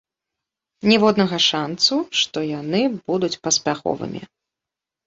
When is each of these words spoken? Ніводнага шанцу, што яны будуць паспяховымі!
Ніводнага 0.91 1.37
шанцу, 1.49 1.99
што 2.23 2.37
яны 2.59 2.81
будуць 3.07 3.35
паспяховымі! 3.47 4.21